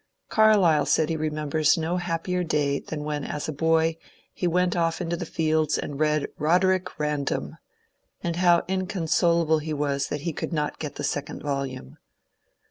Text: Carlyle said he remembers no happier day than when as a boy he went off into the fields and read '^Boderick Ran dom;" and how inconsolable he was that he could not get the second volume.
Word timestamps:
Carlyle 0.29 0.87
said 0.87 1.09
he 1.09 1.15
remembers 1.15 1.77
no 1.77 1.97
happier 1.97 2.43
day 2.43 2.79
than 2.79 3.03
when 3.03 3.23
as 3.23 3.47
a 3.47 3.51
boy 3.53 3.95
he 4.33 4.47
went 4.47 4.75
off 4.75 4.99
into 4.99 5.15
the 5.15 5.27
fields 5.27 5.77
and 5.77 5.99
read 5.99 6.25
'^Boderick 6.39 6.87
Ran 6.97 7.23
dom;" 7.23 7.57
and 8.23 8.37
how 8.37 8.63
inconsolable 8.67 9.59
he 9.59 9.75
was 9.75 10.07
that 10.07 10.21
he 10.21 10.33
could 10.33 10.53
not 10.53 10.79
get 10.79 10.95
the 10.95 11.03
second 11.03 11.43
volume. 11.43 11.99